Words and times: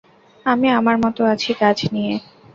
আমি 0.45 0.67
আমার 0.71 0.95
মতো 1.03 1.21
আছি, 1.33 1.51
কাজ 1.61 1.77
নিয়ে। 1.93 2.13